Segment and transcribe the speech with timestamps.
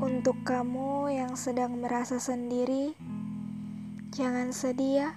[0.00, 2.96] Untuk kamu yang sedang merasa sendiri,
[4.16, 5.10] jangan sedih ya.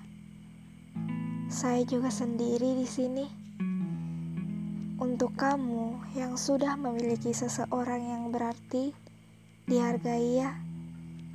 [1.47, 3.23] Saya juga sendiri di sini.
[4.99, 8.91] Untuk kamu yang sudah memiliki seseorang yang berarti,
[9.71, 10.51] dihargai ya.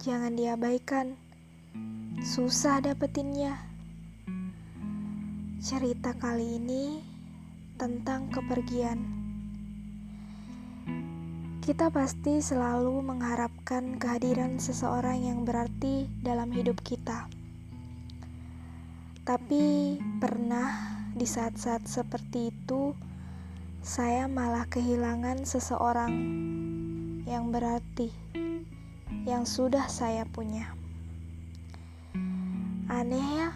[0.05, 1.17] Jangan diabaikan.
[2.21, 3.57] Susah dapetinnya.
[5.65, 7.01] Cerita kali ini
[7.81, 9.19] tentang kepergian.
[11.69, 17.29] Kita pasti selalu mengharapkan kehadiran seseorang yang berarti dalam hidup kita.
[19.21, 22.97] Tapi pernah di saat-saat seperti itu,
[23.85, 26.13] saya malah kehilangan seseorang
[27.29, 28.17] yang berarti
[29.29, 30.73] yang sudah saya punya.
[32.89, 33.53] Aneh ya,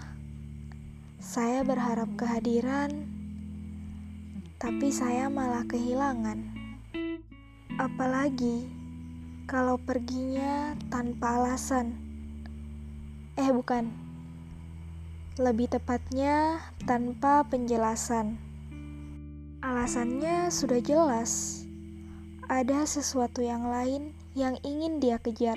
[1.16, 3.08] saya berharap kehadiran,
[4.60, 6.61] tapi saya malah kehilangan.
[7.80, 8.68] Apalagi
[9.48, 11.96] kalau perginya tanpa alasan.
[13.40, 13.88] Eh, bukan.
[15.40, 18.36] Lebih tepatnya tanpa penjelasan.
[19.64, 21.64] Alasannya sudah jelas.
[22.52, 25.56] Ada sesuatu yang lain yang ingin dia kejar.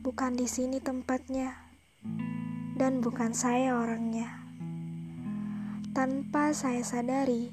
[0.00, 1.52] Bukan di sini tempatnya.
[2.80, 4.40] Dan bukan saya orangnya.
[5.92, 7.52] Tanpa saya sadari,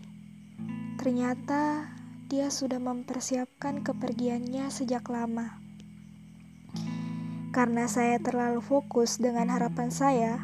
[1.02, 1.95] ternyata
[2.26, 5.62] dia sudah mempersiapkan kepergiannya sejak lama.
[7.54, 10.42] Karena saya terlalu fokus dengan harapan saya,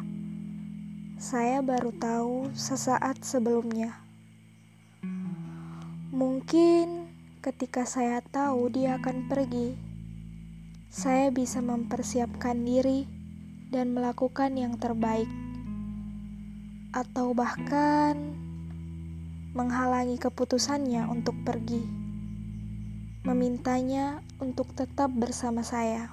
[1.18, 3.98] saya baru tahu sesaat sebelumnya.
[6.14, 7.10] Mungkin
[7.42, 9.74] ketika saya tahu dia akan pergi,
[10.86, 13.10] saya bisa mempersiapkan diri
[13.74, 15.28] dan melakukan yang terbaik,
[16.94, 18.38] atau bahkan
[19.52, 21.84] menghalangi keputusannya untuk pergi,
[23.20, 26.08] memintanya untuk tetap bersama saya.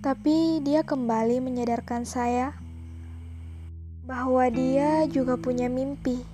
[0.00, 2.56] Tapi dia kembali menyadarkan saya
[4.08, 6.24] bahwa dia juga punya mimpi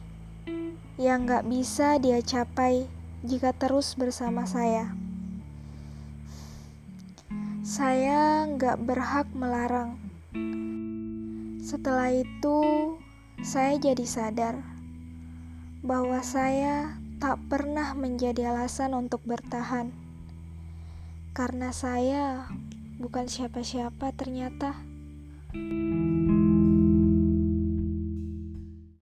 [0.95, 2.87] yang gak bisa dia capai
[3.27, 4.95] jika terus bersama saya.
[7.67, 9.99] Saya gak berhak melarang.
[11.67, 12.95] Setelah itu,
[13.43, 14.74] saya jadi sadar
[15.85, 19.93] bahwa saya tak pernah menjadi alasan untuk bertahan,
[21.37, 22.49] karena saya
[22.97, 24.73] bukan siapa-siapa ternyata.
[25.55, 26.24] thank you